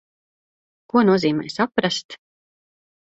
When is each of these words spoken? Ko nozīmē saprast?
Ko 0.93 1.03
nozīmē 1.09 1.45
saprast? 1.57 2.17